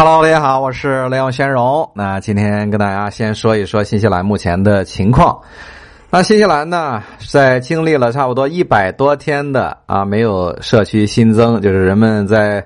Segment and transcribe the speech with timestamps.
[0.00, 1.90] Hello，大家好，我是雷永先荣。
[1.92, 5.36] 那今天跟大家先说一说新西兰目前的情况。
[6.08, 12.64] 那新西兰呢，在经历了差不多一百多天的啊没有社区新增，就是人们在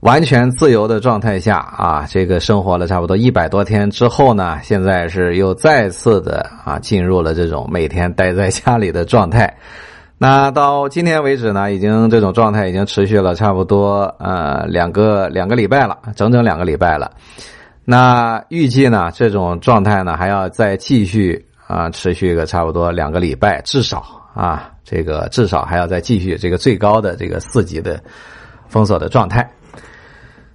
[0.00, 9.50] 完全自由的状态下啊，这个生活了差不多一百多天之后呢，现在是又再次的啊进入了这种每天待在家里的状态。
[10.18, 17.10] 那到今天为止呢，已经这种状态已经持续了差不多呃两个两个礼拜了，整整两个礼拜了。
[17.84, 24.02] 那预计呢，这种状态呢还要再继续啊持续个差不多两个礼拜，至少
[24.34, 28.02] 啊这个至少还要再继续这个最高的这个四级的
[28.68, 29.46] 封锁的状态。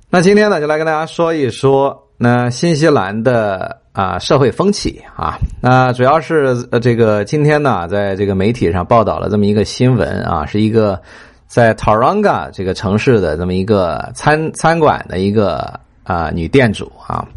[0.10, 3.81] 那今天呢，就来跟大家说一说那新西兰的。
[3.94, 11.02] 啊，社会风气啊，那主要是呃，这个今天呢，在这个媒体上报道了这么一个新闻啊，是一个
[11.46, 17.28] 在 Taronga 这个城市的这么一个餐餐馆的一个啊女店主啊，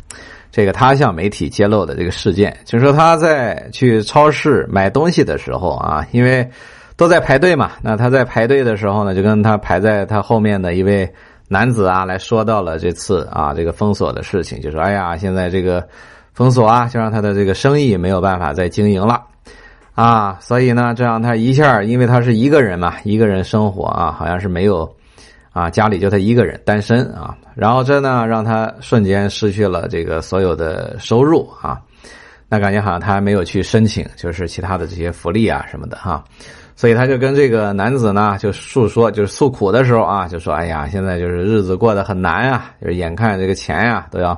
[0.52, 6.48] 这个她向媒体揭露的这个事件，就是说她在去超市买东西的时候啊，因为
[6.96, 11.12] 都在排队嘛，那她在排队的时候呢，就跟她排在她后面的一位
[11.48, 15.84] 男子啊来说到了这次啊这个封锁的事情，就说哎呀，现在这个。
[16.34, 19.22] 封锁啊，就让他的这个生意没有办法再经营了，
[19.94, 24.92] 啊，所以呢，这样他一下，因为他是一个人嘛，一个人生活啊，好像是没有，
[25.52, 31.80] 啊，家里就他一个人单身啊，然后这呢，让他瞬间失去了这个所有的收入啊，
[32.48, 36.24] 那感觉好像他还没有去申请，就是其他的这些福利啊什么的哈，
[36.74, 44.36] 所以他就跟这个男子呢就诉说，就是诉苦的时候啊，就说，哎呀，现在就是日子过得很难啊，就是眼看这个钱呀都要。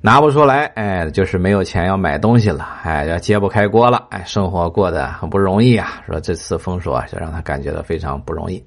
[0.00, 6.00] 拿不出来，哎，就是没有钱要买东西了，哎，要揭不开锅了，哎，生活过得很不容易啊。
[6.06, 8.62] 说这次封锁就让他感觉到非常不容易。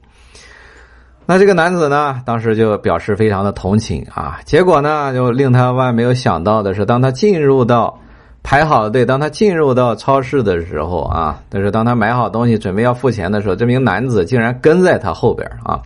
[1.26, 4.40] 那这个男子呢，当时就表示非常的同情啊。
[4.44, 7.98] 结果呢，就令他万没有想到的是，当他进入到
[8.44, 15.80] 排好队，当他进入到超市的时候啊，但是当他买好东西准备要付钱的时候，这名男子竟然跟在他后边啊，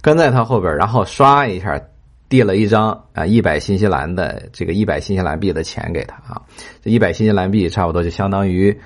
[0.00, 1.80] 跟在他后边，然后刷一下。
[2.28, 6.42] 递了一张啊一百新西兰的这个一百新西兰币的钱给他啊，
[6.82, 8.76] 这一百新西兰币差不多就相当于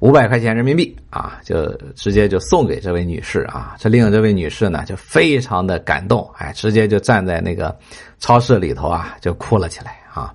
[0.00, 7.76] 五百块钱人民币啊，就直接就送给这位女士啊，这令这位女士呢就非常的感动，哎，直接就站在那个
[8.18, 10.34] 超市里头啊就哭了起来啊。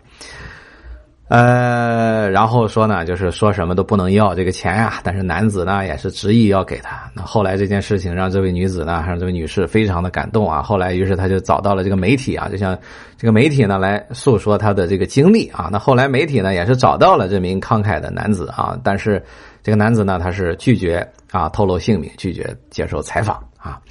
[1.30, 7.12] 呃，然后说呢，就是说什么都不能要这个钱呀，但是男子呢也是执意要给他。
[7.14, 10.62] 那后来这件事情让这位女子呢，让这位女士非常的感动啊。
[10.62, 12.78] 后来于是他就找到了这个媒体啊，就像
[13.18, 15.68] 这个媒体呢来诉说他的这个经历啊。
[15.70, 19.22] 那后来媒体呢也是找到了这名慷慨的男子啊，但是
[19.62, 23.82] 这个男子呢他是拒绝啊透露姓名，拒绝接受采访啊。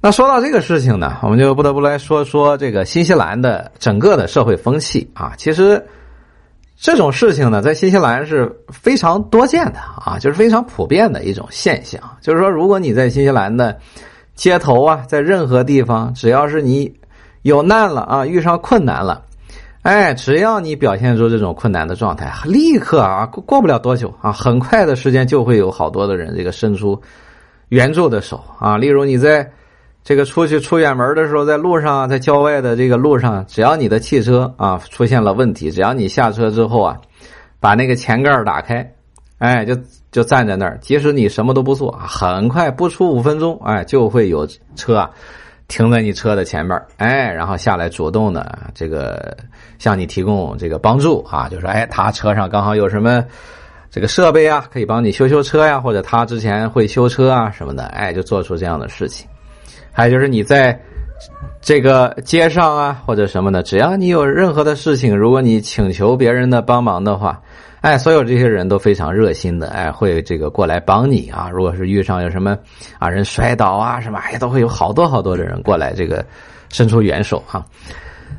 [0.00, 5.84] 那说到这个事情呢，我们就不得不来说说这个新西兰的整个的社会风气啊，其实。
[6.78, 12.00] 这种事情呢，在新西兰是非常多见的啊，就是非常普遍的一种现象。
[12.20, 13.76] 就是说，如果你在新西兰的
[14.34, 16.94] 街头啊，在任何地方，只要是你
[17.42, 19.22] 有难了啊，遇上困难了，
[19.82, 27.00] 哎，只要你表现出这种困难的状态，立刻啊，过过不了多久啊，很快的时间就会有好多的人这个伸出
[27.70, 28.76] 援助的手啊。
[28.76, 29.50] 例如你在。
[30.06, 36.96] 这个出去出远门的时候，在路上，在郊外的这个路上，只要你的汽车啊出现了问题，只要你下车之后啊，
[37.58, 38.88] 把那个前盖打开，
[39.38, 39.76] 哎，就
[40.12, 44.46] 就站在那儿，即使你什么都不做，很快不出五分钟，哎，就会有
[44.76, 45.10] 车啊
[45.66, 49.36] 停在你车的前面，哎，然后下来主动的这个
[49.80, 53.24] 向你提供这个帮助啊，就说哎，他车上刚好有什么
[53.90, 59.26] 这个设备啊，可以帮你修修车呀，或者他之前会修车啊什么的，哎，就做出这样的事情。
[59.96, 60.78] 还有就是你在
[61.62, 67.40] 这个街上啊，或者什么的，只要你有任何的事情，如果你请求别人的帮忙的话，
[67.80, 71.48] 哎，所有这些人都非常热心的，哎，会这个过来帮你啊。
[71.50, 72.58] 如果是遇上有什么
[72.98, 76.22] 啊人摔倒啊什么，哎，都会有好多好多的人过来这个
[76.68, 77.64] 伸出援手哈。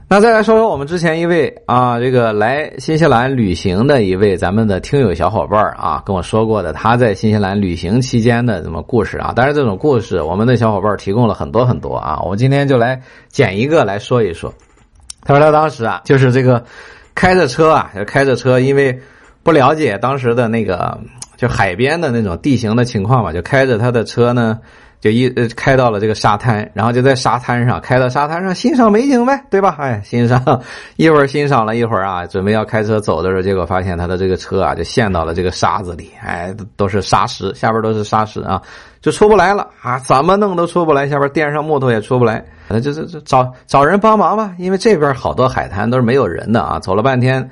[0.09, 9.33] 那再来说说我们之前一位啊，这个来新西兰旅行的一位咱们的听友小伙伴啊，跟我说过的他在新西兰旅行期间的什么故事啊？
[9.35, 14.53] 当然这种故事我们的小伙伴提供了很多很多啊，我今天就来捡一个来说一说。
[15.25, 16.63] 他说他当时啊，就是这个
[17.13, 18.97] 开着车啊，就开着车，因为
[19.43, 20.97] 不了解当时的那个
[21.35, 24.57] 就海边的那种地形的情况嘛，就开着他的车呢。
[24.99, 29.75] 就一呃开到了这个沙滩，然后就在沙滩上开到沙滩上欣赏美景呗，对吧？
[29.79, 30.61] 哎，欣赏
[30.97, 38.61] 一会儿欣赏了一会儿啊，准备要开车走的时候，结果发现他的这个车啊就陷到了这个沙子里，哎，都是沙石，下边都是沙石啊，
[39.01, 42.43] 就出不来了啊，怎么弄都出不来，下边垫上木头也出不来。
[42.69, 46.79] 那就是找找人帮忙吧，因为这边好多海滩都是没有人的啊。
[46.79, 47.49] 走了半天，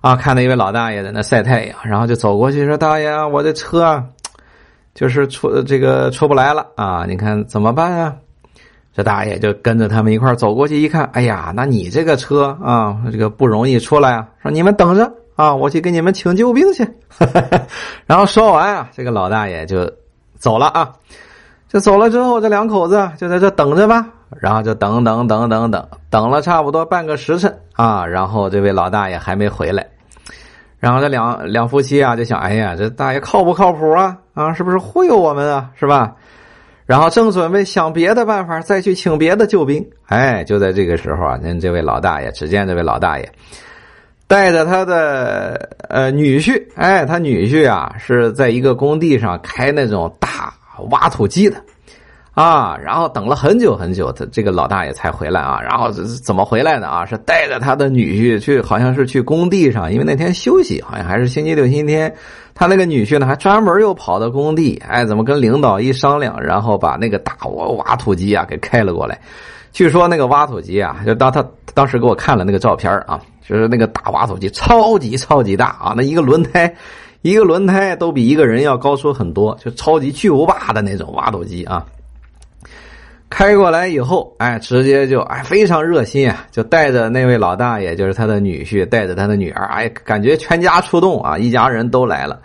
[0.00, 4.04] 啊，看到一位老大爷在那晒太阳，然后就走过去说：“大爷，我的车啊
[4.96, 8.16] 就是出这个出不来了啊，你看怎么办啊？”
[8.96, 16.82] 这大爷就跟着他们一块走过去一看，哎呀，那你这个车啊，这个不容易出来啊，说你们等着啊，我去给你们请救兵去。
[18.06, 19.86] 然后说完啊，这个老大爷就
[20.38, 20.90] 走了啊。
[21.68, 24.06] 就走了之后，这两口子就在这等着吧。
[24.40, 29.86] 然后就等等等等等，等了差不多半个时辰啊，然后这位老大爷还没回来。
[30.86, 34.16] 然后这两两夫妻啊，就想，哎呀，这大爷靠不靠谱啊？
[34.34, 35.68] 啊，是不是忽悠我们啊？
[35.74, 36.14] 是吧？
[36.86, 43.28] 然后正准备想别的办法，再去请别的救兵，哎，就在这个时候啊，您这位老大爷，只见这位老大爷
[44.28, 50.54] 带着他的呃女婿，哎，他女婿啊是在一个工地上开那种大
[50.90, 51.56] 挖土机的，
[52.36, 57.06] 啊，然后等了很久很久，他这个老大爷才回来啊，然后怎么回来的啊？
[57.06, 62.14] 是带着他的女婿去，好像是去工地上，因为那天休息，好像还是星期六、星期天。
[62.54, 69.18] 他那个女婿呢，还专门又跑到工地，哎，怎么跟领导一商量，然后把那个大挖挖土机啊给开了过来。
[69.72, 71.42] 据说那个挖土机啊，就当他
[71.72, 73.18] 当时给我看了那个照片啊，
[73.48, 76.70] 就是那个大挖土机超级超级大啊，那一个轮胎，
[77.22, 81.82] 一个轮胎都比一个人要高出很多，就超级巨无霸的那种挖土机啊。
[83.28, 92.40] 开过来以后，哎，直接就哎非常热心啊，就带着那位老大爷，就是他的女婿，带着他的女儿，哎，感觉全家出动啊，一家人都来了，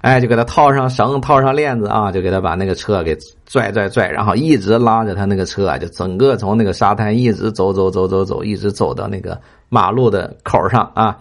[0.00, 3.14] 哎，就给他套上绳，套上链子啊，就给他把那个车给
[3.46, 9.38] 拽拽拽，然后一直拉着他那个车啊，就整个从那个沙滩一直走走走走走，一直走到那个
[9.68, 11.18] 马路的口上啊，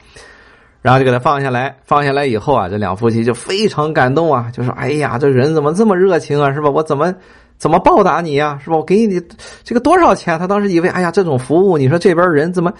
[0.82, 6.70] 然后就给他放下来，放下来以后啊，这两夫妻就非常感动啊，就说：“哎呀，这人怎么这么热情啊，是吧？
[6.70, 7.14] 我怎么？”
[7.62, 8.60] 怎么报答你呀？
[8.64, 8.78] 是吧？
[8.78, 9.22] 我给你
[9.64, 10.40] 这个多少钱？
[10.40, 12.74] 他当时以为，哎呀，这种服务，你说这边人怎么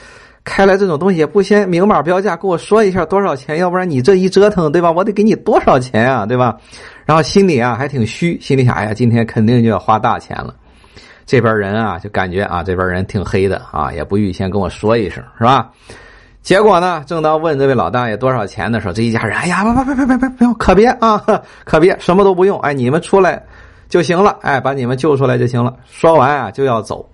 [0.44, 3.60] 开来这种东西也不先明码标价，跟我说一下多少钱？
[3.60, 4.92] 要不然你这一折腾，对吧？
[4.92, 6.58] 我得给你多少钱啊，对吧？
[7.06, 10.56] 然后心里啊还挺虚，心里想，哎呀，今天肯定就要花大钱了。
[11.28, 15.70] 这边人啊就感觉啊，这边人挺黑的啊，也不预先跟我说一声，是吧？
[16.42, 21.24] 结果呢，正当问这位老大爷多少钱的时候，这一家人，哎呀，别别别别别不用，可别啊，
[21.66, 23.40] 可别，什么都不用，哎，你们出来。
[23.92, 25.76] 就行了，哎，把你们救出来就行了。
[25.86, 27.06] 说完啊，就要走。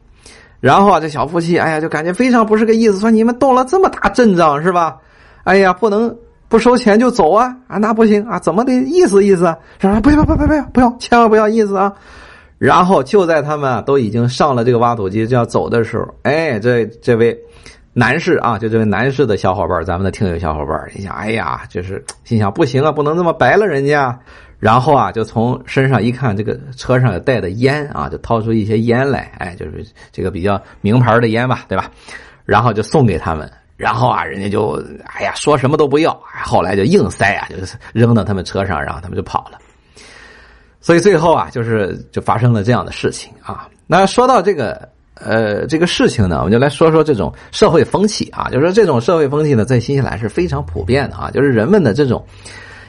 [0.59, 4.95] 然后啊，这小夫妻，哎呀，就感觉非常不是个意思，说你们动了这么大阵仗是吧？
[5.43, 6.15] 哎呀，不能
[6.47, 9.53] 不收钱就走啊啊，那不行啊，怎么得意思意思？
[9.81, 11.91] 说不要不要不要不要不要，千万不要意思啊！
[12.59, 17.35] 然后就在他们都已经上了这个挖土机就要走的时候，哎，这这位
[17.99, 24.15] 男士啊，就这位男士的小伙伴，咱们的听友小伙伴，你想，哎呀，就是心想不行啊，不能这么白了人家。
[24.59, 31.89] 然后啊，就从身上一看，这个车上有带的烟啊，就掏出一些烟来，哎，就是这个比较名牌的烟吧，对吧？
[32.45, 33.51] 然后就送给他们。
[33.77, 34.79] 然后啊，人家就
[35.15, 36.13] 哎呀，说什么都不要。
[36.43, 39.57] 后来就硬塞啊，就是扔到他们车上，然后他们就跑了。
[40.81, 43.67] 所以最后啊，就是就发生了这样的事情啊。
[43.87, 44.87] 那说到这个
[45.23, 52.25] 呃这个事情呢，我们就来说说这种社会风气啊，就是说这种社会风气呢，在新西兰是非常普遍的啊，就是人们的这种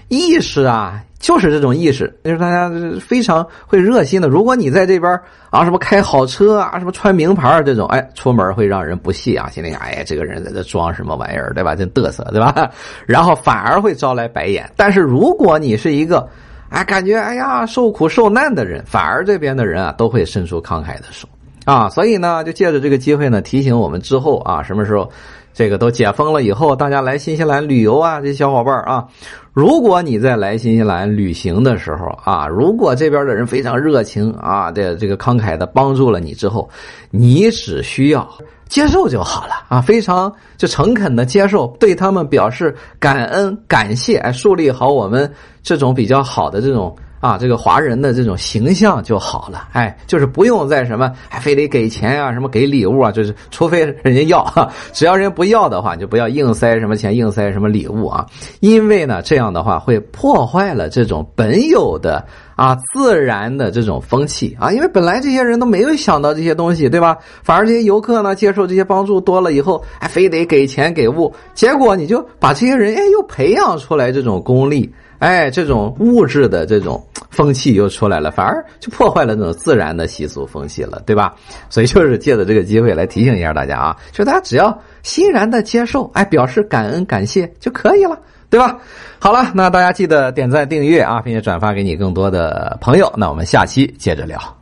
[0.09, 1.03] 意识啊。
[1.21, 2.71] 就是这种意识，就是大家
[3.01, 4.29] 非常会热心的。
[4.29, 5.21] 如果你在这边
[5.51, 11.75] 啊，什么开好车啊，什么穿名牌这种，哎，出门会让人不屑啊，心里想，哎，这个人在这装什么玩意儿，对吧？
[11.75, 12.71] 真嘚瑟，对吧？
[13.05, 14.71] 然后反而会招来白眼。
[14.77, 16.25] 但是如果你是一个，
[16.69, 21.29] 啊，感觉哎呀受苦受难的人，反而这边的人啊都会伸出慷慨的手
[21.69, 21.89] 啊。
[21.91, 25.09] 所以呢，就借着这个机会呢，提醒我们之后啊，什么时候。
[25.55, 29.05] 这个都解封了以后，大家来新西兰旅游啊，这小伙伴啊，
[29.53, 36.69] 如果你在来新西兰旅行的时候啊，如果这边的人非常热情啊，这这个慷慨的帮助了你之后，
[37.11, 38.29] 你只需要
[38.69, 45.29] 接受就好了啊，非常就诚恳的接受，对他们表示感恩感谢，树立好我们
[45.61, 46.95] 这种比较好的这种。
[47.21, 58.25] 啊，这个华人的这种形象就好了，哎，就是不用再什么，还非得给钱啊，什么给礼物啊，就是除非人家要，只要人家不要的话，就不要硬塞什么钱，硬塞什么礼物啊，
[58.61, 67.17] 因为呢，这样的话会破坏了这种本有的啊自然的这种风气啊，因为本来这些人都没有想到这些东西，对吧？
[67.43, 74.93] 反而这些游客呢，接受这些帮助多了以后，还非得给钱给物，结果你就把这些人哎又培养出来这种功利。
[75.19, 81.35] 哎，这种物质的这种风气又出来了，反而就破坏了那种自然的习俗风气了，对吧？
[81.69, 88.19] 所以就是借着这个机会来提醒一下大家啊，就大家只要欣然的接受，哎，表示感恩感谢就可以了，
[88.51, 88.79] 对吧？
[89.19, 93.13] 好了，那大家记得点赞订阅啊，并且转发给你更多的朋友。
[93.17, 94.58] 那我们下期接着聊。